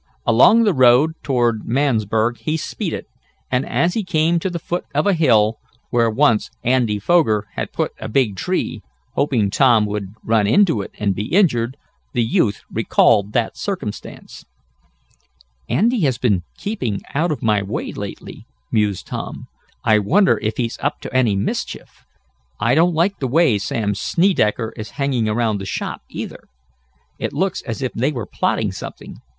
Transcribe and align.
Along 0.25 0.63
the 0.63 0.73
road 0.73 1.11
toward 1.21 1.61
Mansburg 1.63 2.37
he 2.39 2.57
speeded, 2.57 3.05
and, 3.51 3.67
as 3.67 3.93
he 3.93 4.03
came 4.03 4.39
to 4.39 4.49
the 4.49 4.57
foot 4.57 4.83
of 4.95 5.05
a 5.05 5.13
hill, 5.13 5.59
where 5.91 6.09
once 6.09 6.49
Andy 6.63 6.97
Foger 6.97 7.45
had 7.53 7.71
put 7.71 7.91
a 7.99 8.09
big 8.09 8.35
tree, 8.35 8.81
hoping 9.13 9.51
Tom 9.51 9.85
would 9.85 10.15
run 10.23 10.47
into 10.47 10.81
it 10.81 10.89
and 10.97 11.13
be 11.13 11.27
injured, 11.27 11.77
the 12.13 12.23
youth 12.23 12.63
recalled 12.71 13.33
that 13.33 13.55
circumstance. 13.55 14.43
"Andy 15.69 15.99
has 15.99 16.17
been 16.17 16.41
keeping 16.57 17.01
out 17.13 17.31
of 17.31 17.43
my 17.43 17.61
way 17.61 17.91
lately," 17.93 18.47
mused 18.71 19.05
Tom. 19.05 19.45
"I 19.83 19.99
wonder 19.99 20.39
if 20.41 20.57
he's 20.57 20.79
up 20.81 20.99
to 21.01 21.13
any 21.15 21.35
mischief? 21.35 22.05
I 22.59 22.73
don't 22.73 22.95
like 22.95 23.19
the 23.19 23.27
way 23.27 23.59
Sam 23.59 23.93
Snedecker 23.93 24.71
is 24.75 24.89
hanging 24.97 25.29
around 25.29 25.59
the 25.59 25.65
shop, 25.67 26.01
either. 26.09 26.45
It 27.19 27.33
looks 27.33 27.61
as 27.61 27.83
if 27.83 27.93
they 27.93 28.11
were 28.11 28.25
plotting 28.25 28.71
something. 28.71 29.17